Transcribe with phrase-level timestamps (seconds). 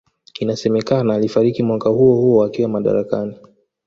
[0.39, 3.35] Inasemekana alifariki mwaka huohuo akiwa madarakani